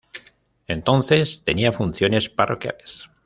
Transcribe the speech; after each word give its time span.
Entonces 0.65 1.43
tenía 1.43 1.71
funciones 1.71 2.27
parroquiales. 2.27 3.07